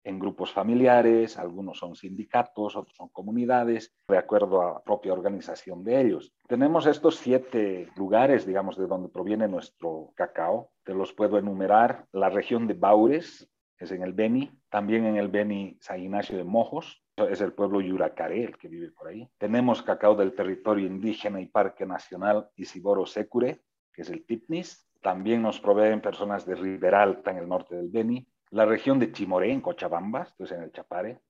en 0.04 0.18
grupos 0.18 0.52
familiares, 0.52 1.38
algunos 1.38 1.80
son 1.80 1.94
sindicatos, 1.96 2.76
otros 2.76 2.96
son 2.96 3.10
comunidades, 3.10 3.94
de 4.08 4.16
acuerdo 4.16 4.62
a 4.62 4.72
la 4.72 4.82
propia 4.82 5.12
organización 5.12 5.84
de 5.84 6.00
ellos. 6.00 6.32
Tenemos 6.48 6.86
estos 6.86 7.16
siete 7.16 7.90
lugares, 7.96 8.46
digamos, 8.46 8.78
de 8.78 8.86
donde 8.86 9.10
proviene 9.10 9.48
nuestro 9.48 10.12
cacao. 10.14 10.70
Te 10.82 10.94
los 10.94 11.12
puedo 11.12 11.36
enumerar. 11.36 12.06
La 12.12 12.30
región 12.30 12.66
de 12.66 12.72
Baures, 12.72 13.46
es 13.78 13.90
en 13.90 14.02
el 14.02 14.12
Beni, 14.12 14.50
también 14.68 15.06
en 15.06 15.16
el 15.16 15.28
Beni 15.28 15.76
San 15.80 16.00
Ignacio 16.00 16.36
de 16.36 16.44
Mojos, 16.44 17.02
es 17.16 17.40
el 17.40 17.52
pueblo 17.52 17.80
Yuracaré, 17.80 18.44
el 18.44 18.58
que 18.58 18.68
vive 18.68 18.90
por 18.90 19.08
ahí. 19.08 19.28
Tenemos 19.38 19.82
cacao 19.82 20.14
del 20.16 20.34
territorio 20.34 20.86
indígena 20.86 21.40
y 21.40 21.46
Parque 21.46 21.86
Nacional 21.86 22.48
Isiboro 22.56 23.06
Secure, 23.06 23.62
que 23.92 24.02
es 24.02 24.10
el 24.10 24.24
Tipnis. 24.26 24.88
También 25.00 25.42
nos 25.42 25.60
proveen 25.60 26.00
personas 26.00 26.44
de 26.46 26.56
Riberalta, 26.56 27.30
en 27.30 27.38
el 27.38 27.48
norte 27.48 27.76
del 27.76 27.88
Beni, 27.88 28.26
la 28.50 28.64
región 28.64 28.98
de 28.98 29.12
Chimoré, 29.12 29.52
en 29.52 29.60
Cochabamba, 29.60 30.22
esto 30.22 30.44
es 30.44 30.52
en 30.52 30.62
el 30.62 30.72
Chapare, 30.72 31.20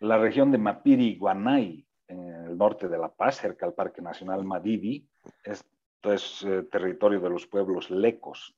la 0.00 0.16
región 0.16 0.50
de 0.50 0.58
Mapiri, 0.58 1.16
Guanay, 1.16 1.86
en 2.06 2.20
el 2.20 2.56
norte 2.56 2.88
de 2.88 2.98
La 2.98 3.08
Paz, 3.08 3.36
cerca 3.36 3.66
al 3.66 3.74
Parque 3.74 4.00
Nacional 4.00 4.44
Madidi, 4.44 5.06
esto 5.44 6.12
es 6.12 6.42
eh, 6.44 6.62
territorio 6.70 7.20
de 7.20 7.30
los 7.30 7.46
pueblos 7.46 7.90
lecos. 7.90 8.56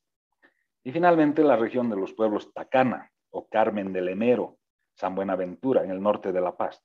Y 0.85 0.93
finalmente 0.93 1.43
la 1.43 1.57
región 1.57 1.91
de 1.91 1.97
los 1.97 2.13
pueblos 2.13 2.53
Tacana 2.53 3.10
o 3.31 3.49
Carmen 3.49 3.93
del 3.93 4.09
Enero, 4.09 4.59
San 4.95 5.15
Buenaventura, 5.15 5.85
en 5.85 5.91
el 5.91 6.03
norte 6.03 6.33
de 6.33 6.41
La 6.41 6.57
Paz. 6.57 6.83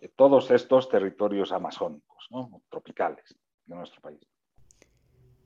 Eh, 0.00 0.08
todos 0.14 0.50
estos 0.50 0.88
territorios 0.88 1.52
amazónicos, 1.52 2.28
tropicales 2.70 3.36
de 3.64 3.74
nuestro 3.74 4.00
país. 4.00 4.20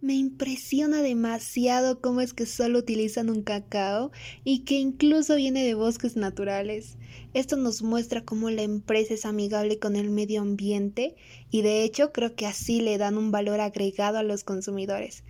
Me 0.03 0.15
impresiona 0.15 1.03
demasiado 1.03 2.01
cómo 2.01 2.23
es 2.23 2.33
que 2.33 2.47
solo 2.47 2.79
utilizan 2.79 3.29
un 3.29 3.43
cacao 3.43 4.13
y 4.45 4.65
que 4.65 4.77
incluso 4.77 5.37
viene 5.37 5.63
de 5.63 5.75
bosques 5.75 6.17
naturales. 6.17 6.97
Esto 7.35 7.59
nos 7.59 7.83
muestra 7.83 8.25
cómo 8.25 8.49
la 8.49 8.63
empresa 8.63 9.13
es 9.13 9.27
amigable 9.27 9.79
con 9.79 9.97
el 9.97 10.09
medio 10.09 10.41
ambiente 10.41 11.17
y 11.51 11.61
de 11.61 11.85
hecho 11.85 12.13
creo 12.13 12.35
que 12.35 12.47
así 12.47 12.81
le 12.81 12.97
dan 12.97 13.19
un 13.19 13.31
valor 13.31 13.61
agregado 13.61 14.17
a 14.17 14.23
los 14.23 14.43
consumidores. 14.43 15.23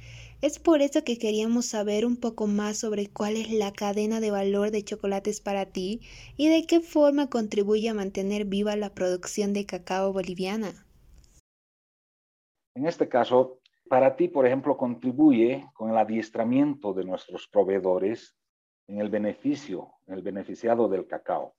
Es 0.42 0.58
por 0.58 0.80
eso 0.80 1.04
que 1.04 1.18
queríamos 1.18 1.66
saber 1.66 2.06
un 2.06 2.16
poco 2.16 2.46
más 2.46 2.78
sobre 2.78 3.08
cuál 3.08 3.36
es 3.36 3.50
la 3.50 3.72
cadena 3.72 4.20
de 4.20 4.30
valor 4.30 4.70
de 4.70 4.82
chocolates 4.82 5.38
para 5.42 5.66
ti 5.66 6.00
y 6.38 6.48
de 6.48 6.66
qué 6.66 6.80
forma 6.80 7.28
contribuye 7.28 7.90
a 7.90 7.94
mantener 7.94 8.46
viva 8.46 8.74
la 8.74 8.94
producción 8.94 9.52
de 9.52 9.66
cacao 9.66 10.14
boliviana. 10.14 10.86
En 12.74 12.86
este 12.86 13.06
caso, 13.06 13.60
para 13.90 14.16
ti, 14.16 14.28
por 14.28 14.46
ejemplo, 14.46 14.78
contribuye 14.78 15.66
con 15.74 15.90
el 15.90 15.98
adiestramiento 15.98 16.94
de 16.94 17.04
nuestros 17.04 17.46
proveedores 17.46 18.34
en 18.86 18.98
el 18.98 19.10
beneficio, 19.10 19.92
en 20.06 20.14
el 20.14 20.22
beneficiado 20.22 20.88
del 20.88 21.06
cacao. 21.06 21.54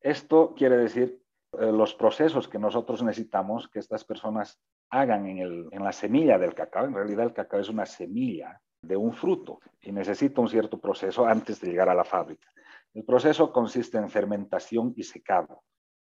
Esto 0.00 0.54
quiere 0.56 0.78
decir 0.78 1.22
eh, 1.58 1.70
los 1.70 1.94
procesos 1.94 2.48
que 2.48 2.58
nosotros 2.58 3.02
necesitamos 3.02 3.68
que 3.68 3.80
estas 3.80 4.02
personas 4.02 4.58
hagan 4.92 5.26
en, 5.26 5.68
en 5.72 5.84
la 5.84 5.92
semilla 5.92 6.38
del 6.38 6.54
cacao. 6.54 6.84
En 6.84 6.94
realidad 6.94 7.26
el 7.26 7.32
cacao 7.32 7.60
es 7.60 7.68
una 7.68 7.86
semilla 7.86 8.60
de 8.82 8.96
un 8.96 9.12
fruto 9.12 9.60
y 9.80 9.90
necesita 9.90 10.40
un 10.40 10.48
cierto 10.48 10.78
proceso 10.78 11.26
antes 11.26 11.60
de 11.60 11.68
llegar 11.68 11.88
a 11.88 11.94
la 11.94 12.04
fábrica. 12.04 12.48
El 12.92 13.04
proceso 13.04 13.52
consiste 13.52 13.96
en 13.96 14.10
fermentación 14.10 14.92
y 14.96 15.02
secado 15.02 15.62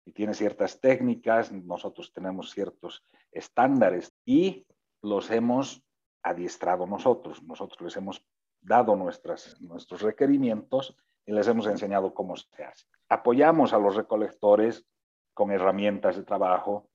y 0.05 0.11
tiene 0.11 0.33
ciertas 0.33 0.81
técnicas, 0.81 1.51
nosotros 1.51 2.11
tenemos 2.13 2.51
ciertos 2.51 3.05
estándares 3.31 4.13
y 4.25 4.67
los 5.01 5.31
hemos 5.31 5.81
adiestrado 6.21 6.85
nosotros. 6.85 7.41
Nosotros 7.43 7.81
les 7.81 7.97
hemos 7.97 8.25
dado 8.61 8.95
nuestras, 8.97 9.61
nuestros 9.61 10.01
requerimientos 10.01 10.97
y 11.25 11.31
les 11.31 11.47
hemos 11.47 11.67
enseñado 11.67 12.13
cómo 12.13 12.35
se 12.35 12.63
hace. 12.63 12.85
Apoyamos 13.07 13.71
a 13.71 13.79
los 13.79 13.95
recolectores 13.95 14.85
con 15.33 15.51
herramientas 15.51 16.17
de 16.17 16.23
trabajo 16.23 16.89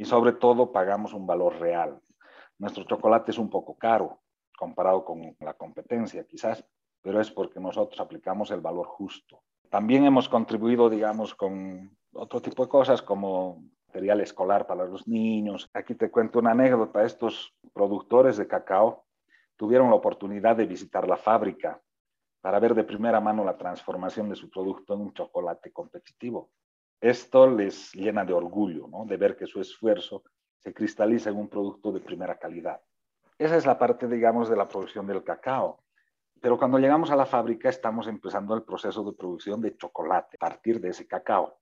y 0.00 0.06
sobre 0.06 0.32
todo 0.32 0.72
pagamos 0.72 1.12
un 1.12 1.26
valor 1.26 1.60
real. 1.60 2.00
Nuestro 2.58 2.84
chocolate 2.84 3.32
es 3.32 3.38
un 3.38 3.50
poco 3.50 3.76
caro 3.76 4.22
comparado 4.56 5.04
con 5.04 5.36
la 5.40 5.52
competencia 5.52 6.24
quizás, 6.26 6.64
pero 7.02 7.20
es 7.20 7.30
porque 7.30 7.60
nosotros 7.60 8.00
aplicamos 8.00 8.50
el 8.50 8.62
valor 8.62 8.86
justo. 8.86 9.42
También 9.68 10.06
hemos 10.06 10.26
contribuido, 10.26 10.88
digamos, 10.88 11.34
con 11.34 11.94
otro 12.14 12.40
tipo 12.40 12.62
de 12.62 12.70
cosas 12.70 13.02
como 13.02 13.62
material 13.88 14.22
escolar 14.22 14.66
para 14.66 14.86
los 14.86 15.06
niños. 15.06 15.68
Aquí 15.74 15.94
te 15.94 16.10
cuento 16.10 16.38
una 16.38 16.52
anécdota. 16.52 17.04
Estos 17.04 17.54
productores 17.74 18.38
de 18.38 18.48
cacao 18.48 19.04
tuvieron 19.54 19.90
la 19.90 19.96
oportunidad 19.96 20.56
de 20.56 20.64
visitar 20.64 21.06
la 21.06 21.18
fábrica 21.18 21.78
para 22.40 22.58
ver 22.58 22.74
de 22.74 22.84
primera 22.84 23.20
mano 23.20 23.44
la 23.44 23.58
transformación 23.58 24.30
de 24.30 24.36
su 24.36 24.48
producto 24.48 24.94
en 24.94 25.02
un 25.02 25.12
chocolate 25.12 25.70
competitivo. 25.70 26.48
Esto 27.00 27.48
les 27.48 27.94
llena 27.94 28.26
de 28.26 28.34
orgullo, 28.34 28.86
¿no? 28.86 29.06
De 29.06 29.16
ver 29.16 29.34
que 29.34 29.46
su 29.46 29.58
esfuerzo 29.58 30.22
se 30.58 30.74
cristaliza 30.74 31.30
en 31.30 31.38
un 31.38 31.48
producto 31.48 31.92
de 31.92 32.00
primera 32.00 32.38
calidad. 32.38 32.80
Esa 33.38 33.56
es 33.56 33.64
la 33.64 33.78
parte, 33.78 34.06
digamos, 34.06 34.50
de 34.50 34.56
la 34.56 34.68
producción 34.68 35.06
del 35.06 35.24
cacao. 35.24 35.82
Pero 36.42 36.58
cuando 36.58 36.78
llegamos 36.78 37.10
a 37.10 37.16
la 37.16 37.24
fábrica 37.24 37.70
estamos 37.70 38.06
empezando 38.06 38.54
el 38.54 38.64
proceso 38.64 39.02
de 39.02 39.16
producción 39.16 39.62
de 39.62 39.76
chocolate 39.78 40.36
a 40.36 40.40
partir 40.40 40.78
de 40.78 40.90
ese 40.90 41.06
cacao. 41.06 41.58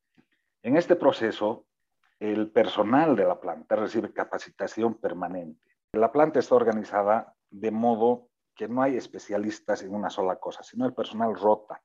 En 0.62 0.76
este 0.76 0.96
proceso 0.96 1.66
el 2.18 2.50
personal 2.50 3.14
de 3.14 3.24
la 3.24 3.38
planta 3.38 3.76
recibe 3.76 4.12
capacitación 4.12 4.94
permanente. 4.94 5.76
La 5.92 6.10
planta 6.10 6.40
está 6.40 6.56
organizada 6.56 7.32
de 7.48 7.70
modo 7.70 8.28
que 8.56 8.66
no 8.66 8.82
hay 8.82 8.96
especialistas 8.96 9.82
en 9.82 9.94
una 9.94 10.10
sola 10.10 10.34
cosa, 10.36 10.64
sino 10.64 10.84
el 10.84 10.94
personal 10.94 11.36
rota. 11.36 11.80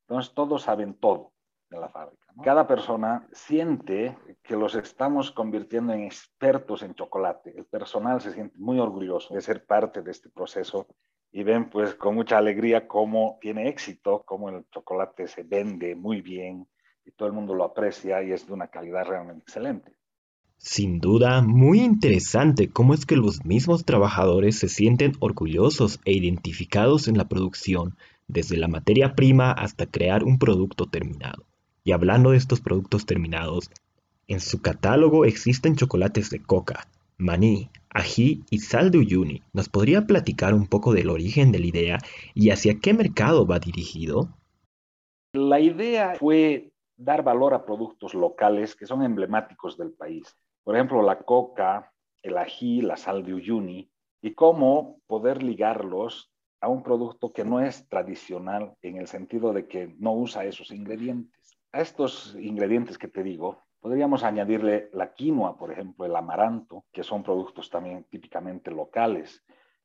Entonces 0.00 0.34
todos 0.34 0.62
saben 0.62 0.94
todo 0.94 1.32
de 1.70 1.78
la 1.78 1.88
fábrica. 1.88 2.26
Cada 2.42 2.66
persona 2.66 3.28
siente 3.32 4.16
que 4.42 4.56
los 4.56 4.74
estamos 4.74 5.30
convirtiendo 5.30 5.92
en 5.92 6.04
expertos 6.04 6.82
en 6.82 6.94
chocolate. 6.94 7.52
El 7.56 7.66
personal 7.66 8.20
se 8.20 8.32
siente 8.32 8.58
muy 8.58 8.78
orgulloso 8.78 9.34
de 9.34 9.40
ser 9.40 9.66
parte 9.66 10.02
de 10.02 10.10
este 10.10 10.30
proceso 10.30 10.86
y 11.30 11.42
ven 11.42 11.68
pues 11.68 11.94
con 11.94 12.14
mucha 12.14 12.38
alegría 12.38 12.88
cómo 12.88 13.38
tiene 13.40 13.68
éxito, 13.68 14.22
cómo 14.24 14.48
el 14.48 14.64
chocolate 14.70 15.26
se 15.26 15.42
vende 15.42 15.94
muy 15.94 16.22
bien, 16.22 16.66
y 17.08 17.12
todo 17.12 17.28
el 17.28 17.34
mundo 17.34 17.54
lo 17.54 17.64
aprecia 17.64 18.22
y 18.22 18.32
es 18.32 18.46
de 18.46 18.52
una 18.52 18.68
calidad 18.68 19.06
realmente 19.06 19.42
excelente. 19.42 19.92
Sin 20.58 20.98
duda, 20.98 21.40
muy 21.40 21.80
interesante 21.80 22.68
cómo 22.68 22.92
es 22.92 23.06
que 23.06 23.16
los 23.16 23.44
mismos 23.44 23.84
trabajadores 23.84 24.58
se 24.58 24.68
sienten 24.68 25.12
orgullosos 25.20 26.00
e 26.04 26.12
identificados 26.12 27.08
en 27.08 27.16
la 27.16 27.28
producción, 27.28 27.96
desde 28.26 28.56
la 28.56 28.68
materia 28.68 29.14
prima 29.14 29.52
hasta 29.52 29.86
crear 29.86 30.24
un 30.24 30.38
producto 30.38 30.86
terminado. 30.86 31.46
Y 31.88 31.92
hablando 31.92 32.32
de 32.32 32.36
estos 32.36 32.60
productos 32.60 33.06
terminados, 33.06 33.70
en 34.26 34.40
su 34.40 34.60
catálogo 34.60 35.24
existen 35.24 35.74
chocolates 35.74 36.28
de 36.28 36.42
coca, 36.42 36.86
maní, 37.16 37.70
ají 37.88 38.44
y 38.50 38.58
sal 38.58 38.90
de 38.90 38.98
uyuni. 38.98 39.42
¿Nos 39.54 39.70
podría 39.70 40.02
platicar 40.02 40.52
un 40.52 40.66
poco 40.66 40.92
del 40.92 41.08
origen 41.08 41.50
de 41.50 41.60
la 41.60 41.66
idea 41.66 41.98
y 42.34 42.50
hacia 42.50 42.78
qué 42.78 42.92
mercado 42.92 43.46
va 43.46 43.58
dirigido? 43.58 44.28
La 45.32 45.60
idea 45.60 46.16
fue 46.16 46.72
dar 46.98 47.22
valor 47.22 47.54
a 47.54 47.64
productos 47.64 48.12
locales 48.12 48.76
que 48.76 48.84
son 48.84 49.02
emblemáticos 49.02 49.78
del 49.78 49.92
país. 49.92 50.36
Por 50.64 50.76
ejemplo, 50.76 51.00
la 51.00 51.20
coca, 51.20 51.94
el 52.22 52.36
ají, 52.36 52.82
la 52.82 52.98
sal 52.98 53.24
de 53.24 53.32
Uyuni, 53.32 53.90
y 54.20 54.34
cómo 54.34 55.00
poder 55.06 55.42
ligarlos 55.42 56.30
a 56.60 56.68
un 56.68 56.82
producto 56.82 57.32
que 57.32 57.46
no 57.46 57.60
es 57.60 57.88
tradicional 57.88 58.74
en 58.82 58.98
el 58.98 59.06
sentido 59.06 59.54
de 59.54 59.66
que 59.66 59.96
no 59.98 60.12
usa 60.12 60.44
esos 60.44 60.70
ingredientes. 60.70 61.57
A 61.70 61.80
estos 61.80 62.34
ingredientes 62.40 62.96
que 62.96 63.08
te 63.08 63.22
digo, 63.22 63.62
podríamos 63.80 64.24
añadirle 64.24 64.88
la 64.94 65.12
quinoa, 65.12 65.58
por 65.58 65.70
ejemplo, 65.70 66.06
el 66.06 66.16
amaranto, 66.16 66.86
que 66.90 67.02
son 67.02 67.22
productos 67.22 67.68
también 67.68 68.04
típicamente 68.04 68.70
locales. 68.70 69.44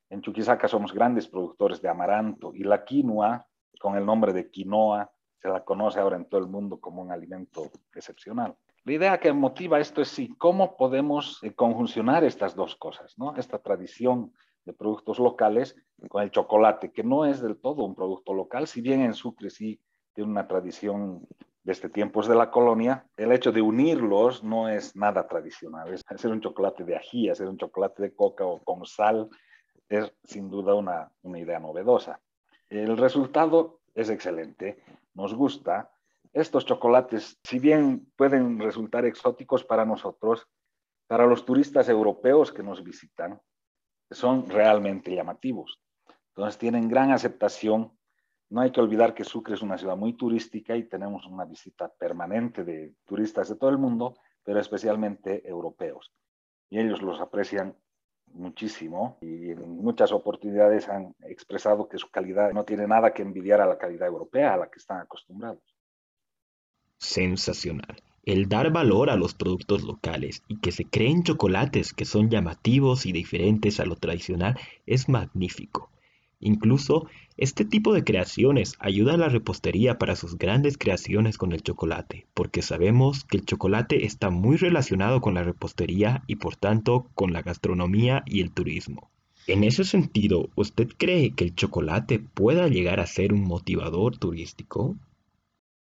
En 0.09 0.21
Chuquisaca 0.21 0.69
somos 0.69 0.93
grandes 0.93 1.27
productores 1.27 1.81
de 1.81 1.89
amaranto 1.89 2.53
y 2.53 2.63
la 2.63 2.85
quinoa, 2.85 3.47
con 3.79 3.97
el 3.97 4.05
nombre 4.05 4.31
de 4.31 4.49
quinoa, 4.49 5.11
se 5.41 5.49
la 5.49 5.65
conoce 5.65 5.99
ahora 5.99 6.15
en 6.15 6.25
todo 6.25 6.39
el 6.39 6.47
mundo 6.47 6.79
como 6.79 7.01
un 7.01 7.11
alimento 7.11 7.69
excepcional. 7.93 8.55
La 8.85 8.93
idea 8.93 9.19
que 9.19 9.33
motiva 9.33 9.79
esto 9.79 10.01
es 10.01 10.07
sí, 10.07 10.33
cómo 10.37 10.77
podemos 10.77 11.43
eh, 11.43 11.53
conjuncionar 11.53 12.23
estas 12.23 12.55
dos 12.55 12.77
cosas, 12.77 13.17
¿no? 13.17 13.35
Esta 13.35 13.59
tradición 13.59 14.31
de 14.63 14.71
productos 14.71 15.19
locales 15.19 15.75
con 16.07 16.23
el 16.23 16.31
chocolate, 16.31 16.93
que 16.93 17.03
no 17.03 17.25
es 17.25 17.41
del 17.41 17.57
todo 17.57 17.83
un 17.83 17.93
producto 17.93 18.33
local, 18.33 18.67
si 18.67 18.79
bien 18.79 19.01
en 19.01 19.13
Sucre 19.13 19.49
sí 19.49 19.81
tiene 20.13 20.31
una 20.31 20.47
tradición 20.47 21.27
desde 21.63 21.89
tiempos 21.89 22.27
de 22.27 22.35
la 22.35 22.51
colonia, 22.51 23.05
el 23.15 23.31
hecho 23.31 23.51
de 23.51 23.61
unirlos 23.61 24.43
no 24.43 24.69
es 24.69 24.95
nada 24.95 25.27
tradicional. 25.27 25.93
Es 25.93 26.01
hacer 26.07 26.31
un 26.31 26.41
chocolate 26.41 26.83
de 26.83 26.95
ají, 26.95 27.29
hacer 27.29 27.47
un 27.47 27.57
chocolate 27.57 28.03
de 28.03 28.15
coca 28.15 28.45
o 28.45 28.61
con 28.63 28.85
sal, 28.85 29.29
es 29.89 30.13
sin 30.23 30.49
duda 30.49 30.75
una, 30.75 31.11
una 31.21 31.39
idea 31.39 31.59
novedosa. 31.59 32.19
El 32.69 32.97
resultado 32.97 33.79
es 33.93 34.09
excelente 34.09 34.83
nos 35.13 35.33
gusta, 35.33 35.91
estos 36.31 36.65
chocolates, 36.65 37.39
si 37.43 37.59
bien 37.59 38.11
pueden 38.15 38.59
resultar 38.59 39.05
exóticos 39.05 39.63
para 39.63 39.85
nosotros, 39.85 40.47
para 41.07 41.27
los 41.27 41.45
turistas 41.45 41.89
europeos 41.89 42.51
que 42.51 42.63
nos 42.63 42.83
visitan, 42.83 43.39
son 44.09 44.49
realmente 44.49 45.13
llamativos. 45.13 45.79
Entonces 46.29 46.57
tienen 46.57 46.87
gran 46.87 47.11
aceptación. 47.11 47.95
No 48.53 48.61
hay 48.61 48.71
que 48.71 48.81
olvidar 48.81 49.15
que 49.15 49.23
Sucre 49.23 49.55
es 49.55 49.63
una 49.63 49.79
ciudad 49.79 49.97
muy 49.97 50.13
turística 50.13 50.77
y 50.77 50.83
tenemos 50.83 51.25
una 51.25 51.43
visita 51.43 51.91
permanente 51.91 52.63
de 52.63 52.93
turistas 53.03 53.49
de 53.49 53.55
todo 53.55 53.71
el 53.71 53.79
mundo, 53.79 54.13
pero 54.43 54.59
especialmente 54.59 55.41
europeos. 55.49 56.13
Y 56.69 56.77
ellos 56.77 57.01
los 57.01 57.19
aprecian 57.19 57.75
muchísimo 58.27 59.17
y 59.21 59.49
en 59.49 59.77
muchas 59.77 60.11
oportunidades 60.11 60.87
han 60.87 61.15
expresado 61.21 61.89
que 61.89 61.97
su 61.97 62.11
calidad 62.11 62.53
no 62.53 62.63
tiene 62.63 62.85
nada 62.85 63.11
que 63.11 63.23
envidiar 63.23 63.59
a 63.59 63.65
la 63.65 63.79
calidad 63.79 64.07
europea 64.07 64.53
a 64.53 64.57
la 64.57 64.69
que 64.69 64.77
están 64.77 64.99
acostumbrados. 64.99 65.63
Sensacional. 66.99 68.03
El 68.21 68.49
dar 68.49 68.71
valor 68.71 69.09
a 69.09 69.15
los 69.15 69.33
productos 69.33 69.81
locales 69.81 70.43
y 70.47 70.59
que 70.59 70.71
se 70.71 70.85
creen 70.85 71.23
chocolates 71.23 71.91
que 71.91 72.05
son 72.05 72.29
llamativos 72.29 73.07
y 73.07 73.13
diferentes 73.13 73.79
a 73.79 73.85
lo 73.85 73.95
tradicional 73.95 74.59
es 74.85 75.09
magnífico. 75.09 75.89
Incluso, 76.45 77.07
este 77.37 77.63
tipo 77.63 77.93
de 77.93 78.03
creaciones 78.03 78.75
ayuda 78.79 79.13
a 79.13 79.17
la 79.17 79.29
repostería 79.29 79.97
para 79.97 80.17
sus 80.17 80.37
grandes 80.37 80.77
creaciones 80.77 81.37
con 81.37 81.53
el 81.53 81.63
chocolate, 81.63 82.27
porque 82.33 82.61
sabemos 82.61 83.23
que 83.23 83.37
el 83.37 83.45
chocolate 83.45 84.05
está 84.05 84.29
muy 84.29 84.57
relacionado 84.57 85.21
con 85.21 85.35
la 85.35 85.43
repostería 85.43 86.21
y 86.27 86.35
por 86.35 86.57
tanto 86.57 87.07
con 87.15 87.31
la 87.31 87.43
gastronomía 87.43 88.23
y 88.25 88.41
el 88.41 88.51
turismo. 88.51 89.09
En 89.47 89.63
ese 89.63 89.85
sentido, 89.85 90.49
¿usted 90.55 90.89
cree 90.97 91.31
que 91.31 91.45
el 91.45 91.55
chocolate 91.55 92.19
pueda 92.19 92.67
llegar 92.67 92.99
a 92.99 93.07
ser 93.07 93.31
un 93.31 93.45
motivador 93.45 94.17
turístico? 94.17 94.97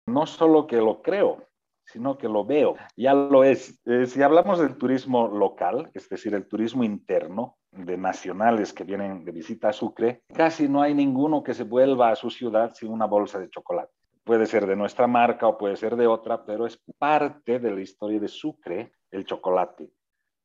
No 0.07 0.25
solo 0.25 0.65
que 0.65 0.77
lo 0.77 1.03
creo, 1.03 1.43
sino 1.87 2.17
que 2.17 2.27
lo 2.27 2.45
veo, 2.45 2.75
ya 2.95 3.13
lo 3.13 3.43
es. 3.43 3.79
Eh, 3.85 4.05
si 4.05 4.21
hablamos 4.21 4.59
del 4.59 4.77
turismo 4.77 5.27
local, 5.27 5.89
es 5.93 6.09
decir, 6.09 6.33
el 6.33 6.47
turismo 6.47 6.83
interno 6.83 7.57
de 7.71 7.97
nacionales 7.97 8.73
que 8.73 8.83
vienen 8.83 9.23
de 9.23 9.31
visita 9.31 9.69
a 9.69 9.73
Sucre, 9.73 10.23
casi 10.33 10.67
no 10.67 10.81
hay 10.81 10.93
ninguno 10.93 11.43
que 11.43 11.53
se 11.53 11.63
vuelva 11.63 12.11
a 12.11 12.15
su 12.15 12.29
ciudad 12.29 12.73
sin 12.73 12.91
una 12.91 13.05
bolsa 13.05 13.39
de 13.39 13.49
chocolate. 13.49 13.91
Puede 14.23 14.45
ser 14.45 14.67
de 14.67 14.75
nuestra 14.75 15.07
marca 15.07 15.47
o 15.47 15.57
puede 15.57 15.77
ser 15.77 15.95
de 15.95 16.07
otra, 16.07 16.45
pero 16.45 16.65
es 16.65 16.77
parte 16.97 17.59
de 17.59 17.71
la 17.71 17.81
historia 17.81 18.19
de 18.19 18.27
Sucre 18.27 18.91
el 19.11 19.25
chocolate. 19.25 19.89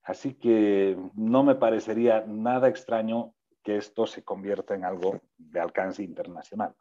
Así 0.05 0.35
que 0.35 0.97
no 1.15 1.43
me 1.43 1.57
parecería 1.57 2.25
nada 2.27 2.69
extraño 2.69 3.35
que 3.63 3.77
esto 3.77 4.07
se 4.07 4.25
convierta 4.25 4.75
en 4.75 4.85
algo 4.85 5.21
de 5.37 5.61
alcance 5.61 6.03
internacional. 6.03 6.75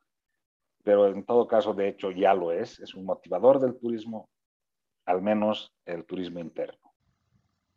Pero 0.83 1.07
en 1.07 1.23
todo 1.25 1.47
caso, 1.47 1.73
de 1.73 1.87
hecho, 1.87 2.11
ya 2.11 2.33
lo 2.33 2.51
es. 2.51 2.79
Es 2.79 2.95
un 2.95 3.05
motivador 3.05 3.59
del 3.59 3.77
turismo, 3.77 4.29
al 5.11 5.21
menos 5.21 5.73
el 5.85 6.05
turismo 6.05 6.39
interno. 6.39 6.79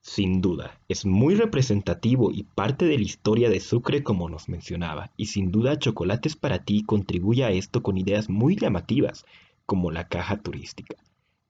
Sin 0.00 0.40
duda, 0.40 0.78
es 0.88 1.06
muy 1.06 1.34
representativo 1.34 2.30
y 2.30 2.44
parte 2.44 2.84
de 2.84 2.98
la 2.98 3.04
historia 3.04 3.48
de 3.48 3.60
Sucre 3.60 4.02
como 4.02 4.28
nos 4.28 4.48
mencionaba, 4.48 5.10
y 5.16 5.26
sin 5.26 5.50
duda 5.50 5.78
Chocolates 5.78 6.36
para 6.36 6.64
ti 6.64 6.84
contribuye 6.84 7.44
a 7.44 7.50
esto 7.50 7.82
con 7.82 7.96
ideas 7.96 8.28
muy 8.28 8.56
llamativas, 8.56 9.24
como 9.66 9.90
la 9.90 10.08
caja 10.08 10.36
turística. 10.36 10.96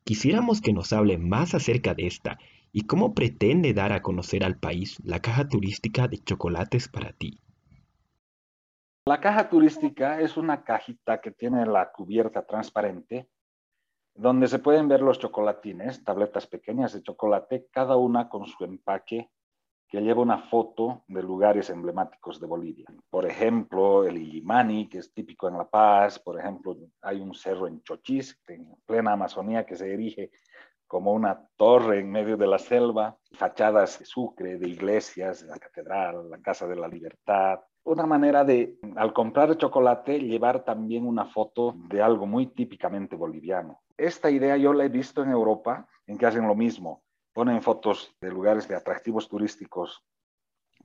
Quisiéramos 0.04 0.60
que 0.60 0.72
nos 0.72 0.92
hable 0.92 1.18
más 1.18 1.54
acerca 1.54 1.94
de 1.94 2.06
esta 2.06 2.38
y 2.72 2.82
cómo 2.82 3.12
pretende 3.12 3.74
dar 3.74 3.92
a 3.92 4.02
conocer 4.02 4.44
al 4.44 4.58
país 4.58 4.98
la 5.04 5.20
caja 5.20 5.48
turística 5.48 6.08
de 6.08 6.18
Chocolates 6.18 6.88
para 6.88 7.12
ti. 7.12 7.40
La 9.06 9.20
caja 9.20 9.50
turística 9.50 10.20
es 10.20 10.36
una 10.36 10.64
cajita 10.64 11.20
que 11.20 11.30
tiene 11.30 11.66
la 11.66 11.92
cubierta 11.92 12.46
transparente, 12.46 13.28
donde 14.14 14.46
se 14.46 14.60
pueden 14.60 14.88
ver 14.88 15.02
los 15.02 15.18
chocolatines, 15.18 16.04
tabletas 16.04 16.46
pequeñas 16.46 16.92
de 16.92 17.02
chocolate, 17.02 17.66
cada 17.70 17.96
una 17.96 18.28
con 18.28 18.46
su 18.46 18.64
empaque 18.64 19.30
que 19.88 20.00
lleva 20.00 20.22
una 20.22 20.38
foto 20.38 21.04
de 21.08 21.22
lugares 21.22 21.70
emblemáticos 21.70 22.40
de 22.40 22.46
Bolivia. 22.46 22.86
Por 23.10 23.26
ejemplo, 23.26 24.04
el 24.04 24.16
Illimani, 24.16 24.88
que 24.88 24.98
es 24.98 25.12
típico 25.12 25.46
en 25.46 25.56
La 25.56 25.68
Paz. 25.68 26.18
Por 26.18 26.38
ejemplo, 26.38 26.76
hay 27.02 27.20
un 27.20 27.34
cerro 27.34 27.66
en 27.68 27.82
Chochis, 27.82 28.40
en 28.48 28.74
plena 28.86 29.12
Amazonía, 29.12 29.66
que 29.66 29.76
se 29.76 29.92
erige 29.92 30.30
como 30.86 31.12
una 31.12 31.48
torre 31.56 32.00
en 32.00 32.10
medio 32.10 32.36
de 32.36 32.46
la 32.46 32.58
selva, 32.58 33.16
fachadas 33.32 33.98
de 33.98 34.04
Sucre, 34.04 34.58
de 34.58 34.68
iglesias, 34.68 35.42
la 35.42 35.58
catedral, 35.58 36.30
la 36.30 36.40
Casa 36.40 36.66
de 36.66 36.76
la 36.76 36.88
Libertad, 36.88 37.60
una 37.84 38.06
manera 38.06 38.44
de, 38.44 38.78
al 38.96 39.12
comprar 39.12 39.56
chocolate, 39.56 40.18
llevar 40.18 40.64
también 40.64 41.06
una 41.06 41.26
foto 41.26 41.74
de 41.88 42.02
algo 42.02 42.26
muy 42.26 42.46
típicamente 42.46 43.14
boliviano. 43.14 43.82
Esta 43.96 44.30
idea 44.30 44.56
yo 44.56 44.72
la 44.72 44.84
he 44.84 44.88
visto 44.88 45.22
en 45.22 45.30
Europa, 45.30 45.86
en 46.06 46.18
que 46.18 46.26
hacen 46.26 46.48
lo 46.48 46.54
mismo. 46.54 47.02
Ponen 47.32 47.62
fotos 47.62 48.14
de 48.20 48.30
lugares 48.30 48.66
de 48.68 48.74
atractivos 48.74 49.28
turísticos 49.28 50.02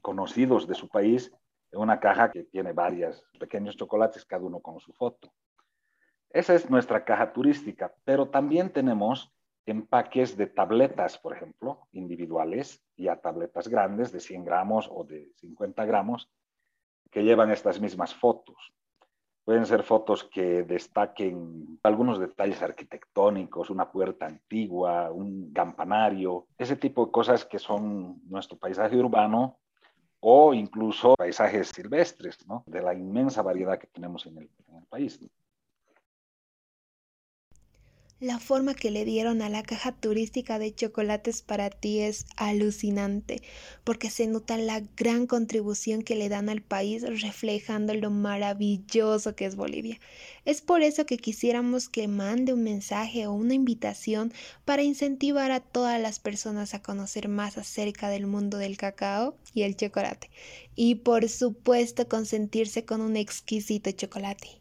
conocidos 0.01 0.67
de 0.67 0.75
su 0.75 0.89
país 0.89 1.31
en 1.71 1.79
una 1.79 1.99
caja 1.99 2.31
que 2.31 2.43
tiene 2.43 2.73
varios 2.73 3.23
pequeños 3.39 3.77
chocolates, 3.77 4.25
cada 4.25 4.43
uno 4.43 4.59
con 4.59 4.79
su 4.79 4.91
foto. 4.93 5.31
Esa 6.31 6.53
es 6.53 6.69
nuestra 6.69 7.05
caja 7.05 7.31
turística, 7.31 7.93
pero 8.03 8.29
también 8.29 8.71
tenemos 8.71 9.31
empaques 9.65 10.35
de 10.35 10.47
tabletas, 10.47 11.17
por 11.17 11.35
ejemplo, 11.35 11.87
individuales, 11.91 12.83
y 12.95 13.07
a 13.07 13.21
tabletas 13.21 13.67
grandes 13.67 14.11
de 14.11 14.19
100 14.19 14.43
gramos 14.45 14.89
o 14.91 15.03
de 15.03 15.31
50 15.37 15.85
gramos, 15.85 16.29
que 17.11 17.23
llevan 17.23 17.51
estas 17.51 17.79
mismas 17.79 18.13
fotos. 18.13 18.73
Pueden 19.43 19.65
ser 19.65 19.83
fotos 19.83 20.23
que 20.25 20.63
destaquen 20.63 21.79
algunos 21.81 22.19
detalles 22.19 22.61
arquitectónicos, 22.61 23.69
una 23.69 23.91
puerta 23.91 24.27
antigua, 24.27 25.11
un 25.11 25.51
campanario, 25.53 26.45
ese 26.57 26.75
tipo 26.75 27.05
de 27.05 27.11
cosas 27.11 27.45
que 27.45 27.57
son 27.57 28.21
nuestro 28.29 28.57
paisaje 28.57 28.95
urbano 28.95 29.57
o 30.19 30.53
incluso 30.53 31.15
paisajes 31.15 31.69
silvestres, 31.69 32.37
de 32.65 32.81
la 32.81 32.93
inmensa 32.93 33.41
variedad 33.41 33.79
que 33.79 33.87
tenemos 33.87 34.25
en 34.25 34.37
el 34.37 34.49
país. 34.89 35.19
La 38.21 38.37
forma 38.37 38.73
que 38.73 38.91
le 38.91 39.05
dieron 39.05 39.41
a 39.41 39.47
la 39.47 39.63
caja 39.63 39.93
turística 39.93 40.59
de 40.59 40.75
chocolates 40.75 41.41
para 41.41 41.69
ti 41.69 42.01
es 42.01 42.25
alucinante, 42.35 43.41
porque 43.85 44.09
se 44.09 44.27
nota 44.27 44.57
la 44.57 44.81
gran 44.97 45.25
contribución 45.25 46.01
que 46.01 46.17
le 46.17 46.27
dan 46.27 46.49
al 46.49 46.61
país 46.61 47.03
reflejando 47.03 47.93
lo 47.93 48.09
maravilloso 48.11 49.37
que 49.37 49.45
es 49.45 49.55
Bolivia. 49.55 50.01
Es 50.43 50.59
por 50.59 50.81
eso 50.81 51.05
que 51.05 51.15
quisiéramos 51.15 51.87
que 51.87 52.09
mande 52.09 52.51
un 52.51 52.63
mensaje 52.63 53.25
o 53.25 53.31
una 53.31 53.53
invitación 53.53 54.33
para 54.65 54.83
incentivar 54.83 55.51
a 55.51 55.61
todas 55.61 56.01
las 56.01 56.19
personas 56.19 56.73
a 56.73 56.81
conocer 56.81 57.29
más 57.29 57.57
acerca 57.57 58.09
del 58.09 58.27
mundo 58.27 58.57
del 58.57 58.75
cacao 58.75 59.37
y 59.53 59.61
el 59.61 59.77
chocolate. 59.77 60.29
Y 60.75 60.95
por 60.95 61.29
supuesto 61.29 62.09
consentirse 62.09 62.83
con 62.83 62.99
un 62.99 63.15
exquisito 63.15 63.91
chocolate 63.91 64.57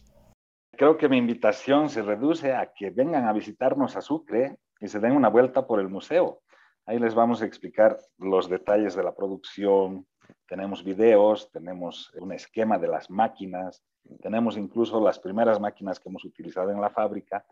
creo 0.79 0.97
que 0.97 1.09
mi 1.09 1.19
invitación 1.19 1.91
se 1.91 2.03
reduce 2.03 2.55
a 2.55 2.73
que 2.73 2.91
vengan 2.91 3.27
a 3.27 3.33
visitarnos 3.33 3.97
a 3.97 4.01
Sucre 4.01 4.59
y 4.81 4.87
se 4.87 5.01
den 5.01 5.13
una 5.13 5.29
vuelta 5.29 5.67
por 5.67 5.81
el 5.81 5.89
museo. 5.89 6.41
Ahí 6.87 7.01
les 7.01 7.17
vamos 7.17 7.43
a 7.43 7.47
explicar 7.47 7.99
los 8.17 8.49
detalles 8.49 8.95
de 8.95 9.03
la 9.03 9.13
producción. 9.13 10.07
Tenemos 10.47 10.85
videos, 10.85 11.51
tenemos 11.51 12.15
un 12.15 12.33
esquema 12.33 12.79
de 12.79 12.87
las 12.87 13.11
máquinas, 13.11 13.83
tenemos 14.23 14.57
incluso 14.57 15.03
las 15.03 15.19
primeras 15.19 15.61
máquinas 15.61 15.99
que 15.99 16.09
hemos 16.09 16.25
utilizado 16.25 16.71
en 16.71 16.81
la 16.81 16.91
fábrica 16.91 17.45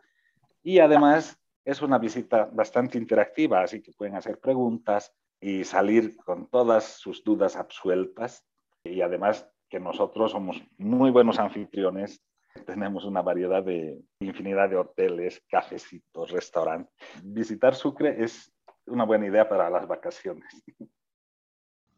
y 0.63 0.79
además 0.79 1.37
es 1.65 1.83
una 1.83 1.99
visita 1.99 2.49
bastante 2.53 2.97
interactiva, 2.97 3.61
así 3.61 3.83
que 3.83 3.93
pueden 3.93 4.15
hacer 4.15 4.39
preguntas 4.39 5.13
y 5.41 5.65
salir 5.65 6.17
con 6.17 6.49
todas 6.49 6.85
sus 6.85 7.25
dudas 7.25 7.57
absueltas 7.57 8.47
y 8.85 9.01
además 9.01 9.51
que 9.69 9.81
nosotros 9.81 10.31
somos 10.31 10.63
muy 10.79 11.11
buenos 11.11 11.41
anfitriones 11.41 12.23
tenemos 12.65 13.05
una 13.05 13.23
variedad 13.23 13.63
de 13.63 14.01
infinidad 14.21 14.69
de 14.69 14.77
hoteles, 14.77 15.43
cafecitos, 15.49 16.31
restaurantes. 16.31 16.95
Visitar 17.23 17.75
Sucre 17.75 18.23
es 18.23 18.53
una 18.87 19.05
buena 19.05 19.27
idea 19.27 19.49
para 19.49 19.69
las 19.71 19.87
vacaciones. 19.87 20.47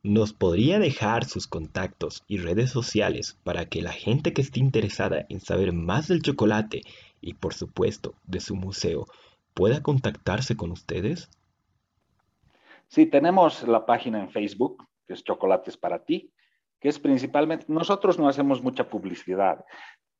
¿Nos 0.02 0.32
podría 0.32 0.78
dejar 0.78 1.24
sus 1.24 1.46
contactos 1.46 2.22
y 2.28 2.38
redes 2.38 2.70
sociales 2.70 3.38
para 3.42 3.66
que 3.66 3.82
la 3.82 3.92
gente 3.92 4.32
que 4.32 4.42
esté 4.42 4.60
interesada 4.60 5.26
en 5.28 5.40
saber 5.40 5.72
más 5.72 6.08
del 6.08 6.22
chocolate 6.22 6.82
y 7.20 7.34
por 7.34 7.52
supuesto 7.52 8.14
de 8.24 8.40
su 8.40 8.54
museo 8.54 9.06
pueda 9.54 9.82
contactarse 9.82 10.56
con 10.56 10.70
ustedes? 10.70 11.28
Sí, 12.86 13.06
tenemos 13.06 13.66
la 13.66 13.84
página 13.84 14.20
en 14.20 14.30
Facebook, 14.30 14.86
que 15.06 15.14
es 15.14 15.24
Chocolates 15.24 15.76
para 15.76 16.04
ti, 16.04 16.32
que 16.80 16.88
es 16.88 16.98
principalmente, 16.98 17.66
nosotros 17.68 18.18
no 18.18 18.28
hacemos 18.28 18.62
mucha 18.62 18.88
publicidad, 18.88 19.64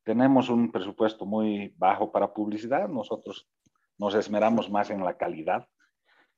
tenemos 0.09 0.49
un 0.49 0.73
presupuesto 0.73 1.27
muy 1.27 1.75
bajo 1.77 2.11
para 2.11 2.33
publicidad, 2.33 2.89
nosotros 2.89 3.47
nos 3.99 4.15
esmeramos 4.15 4.71
más 4.71 4.89
en 4.89 5.05
la 5.05 5.19
calidad, 5.19 5.69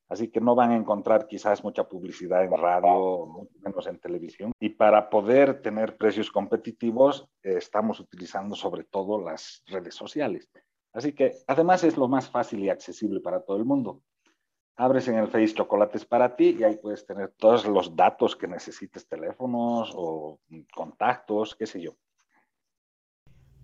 así 0.08 0.28
que 0.28 0.40
no 0.40 0.56
van 0.56 0.72
a 0.72 0.76
encontrar 0.76 1.28
quizás 1.28 1.62
mucha 1.62 1.84
publicidad 1.84 2.42
en 2.42 2.50
radio, 2.50 3.48
menos 3.62 3.86
en 3.86 4.00
televisión. 4.00 4.50
Y 4.58 4.70
para 4.70 5.08
poder 5.08 5.62
tener 5.62 5.96
precios 5.96 6.32
competitivos, 6.32 7.28
eh, 7.44 7.58
estamos 7.58 8.00
utilizando 8.00 8.56
sobre 8.56 8.82
todo 8.82 9.22
las 9.22 9.62
redes 9.68 9.94
sociales. 9.94 10.50
Así 10.92 11.12
que 11.12 11.36
además 11.46 11.84
es 11.84 11.96
lo 11.96 12.08
más 12.08 12.28
fácil 12.28 12.64
y 12.64 12.70
accesible 12.70 13.20
para 13.20 13.40
todo 13.40 13.56
el 13.56 13.64
mundo. 13.64 14.02
Abres 14.74 15.06
en 15.06 15.16
el 15.16 15.28
Face 15.28 15.54
Chocolates 15.54 16.04
para 16.04 16.34
ti 16.34 16.56
y 16.58 16.64
ahí 16.64 16.74
puedes 16.74 17.06
tener 17.06 17.34
todos 17.36 17.68
los 17.68 17.94
datos 17.94 18.34
que 18.34 18.48
necesites, 18.48 19.06
teléfonos 19.06 19.92
o 19.94 20.40
contactos, 20.74 21.54
qué 21.54 21.66
sé 21.66 21.80
yo. 21.80 21.94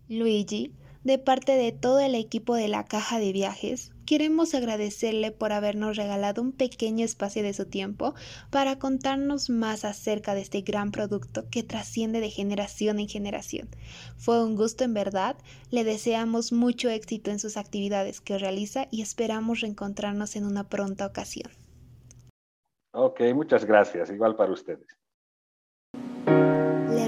Luigi, 0.09 0.73
de 1.03 1.19
parte 1.19 1.57
de 1.57 1.73
todo 1.73 1.99
el 1.99 2.15
equipo 2.15 2.55
de 2.55 2.69
la 2.69 2.85
caja 2.85 3.19
de 3.19 3.33
viajes, 3.33 3.93
queremos 4.07 4.55
agradecerle 4.55 5.33
por 5.33 5.53
habernos 5.53 5.97
regalado 5.97 6.43
un 6.43 6.53
pequeño 6.53 7.05
espacio 7.05 7.43
de 7.43 7.53
su 7.53 7.65
tiempo 7.65 8.15
para 8.51 8.79
contarnos 8.79 9.51
más 9.51 9.85
acerca 9.85 10.37
de 10.37 10.43
este 10.43 10.61
gran 10.61 10.93
producto 10.93 11.49
que 11.51 11.65
trasciende 11.65 12.21
de 12.21 12.31
generación 12.31 13.01
en 13.01 13.09
generación. 13.09 13.69
Fue 14.17 14.45
un 14.45 14.55
gusto 14.55 14.85
en 14.85 14.95
verdad, 14.95 15.37
le 15.71 15.83
deseamos 15.83 16.53
mucho 16.53 16.89
éxito 16.89 17.33
en 17.33 17.41
sus 17.41 17.57
actividades 17.57 18.21
que 18.21 18.39
realiza 18.39 18.87
y 18.93 19.03
esperamos 19.03 19.61
reencontrarnos 19.61 20.37
en 20.37 20.45
una 20.45 20.69
pronta 20.69 21.05
ocasión. 21.05 21.51
Ok, 22.93 23.23
muchas 23.35 23.65
gracias, 23.65 24.11
igual 24.11 24.37
para 24.37 24.53
ustedes 24.53 24.87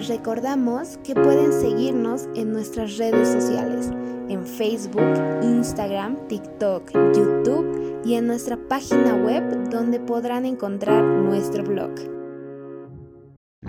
recordamos 0.06 0.98
que 0.98 1.14
pueden 1.14 1.52
seguirnos 1.52 2.28
en 2.36 2.52
nuestras 2.52 2.96
redes 2.98 3.28
sociales, 3.28 3.90
en 4.28 4.46
Facebook, 4.46 5.14
Instagram, 5.42 6.16
TikTok, 6.28 6.92
YouTube 7.16 8.00
y 8.04 8.14
en 8.14 8.26
nuestra 8.26 8.56
página 8.68 9.14
web 9.14 9.70
donde 9.70 9.98
podrán 9.98 10.46
encontrar 10.46 11.02
nuestro 11.02 11.64
blog. 11.64 11.90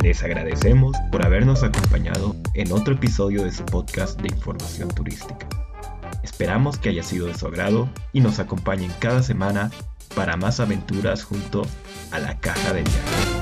Les 0.03 0.21
agradecemos 0.23 0.95
por 1.11 1.25
habernos 1.25 1.63
acompañado 1.63 2.35
en 2.53 2.71
otro 2.71 2.93
episodio 2.93 3.43
de 3.43 3.51
su 3.51 3.65
podcast 3.65 4.21
de 4.21 4.27
información 4.29 4.89
turística. 4.89 5.47
Esperamos 6.23 6.77
que 6.77 6.89
haya 6.89 7.03
sido 7.03 7.27
de 7.27 7.33
su 7.33 7.47
agrado 7.47 7.89
y 8.13 8.21
nos 8.21 8.39
acompañen 8.39 8.91
cada 8.99 9.23
semana 9.23 9.71
para 10.15 10.37
más 10.37 10.59
aventuras 10.59 11.23
junto 11.23 11.63
a 12.11 12.19
la 12.19 12.39
caja 12.39 12.73
de 12.73 12.83
viaje. 12.83 13.38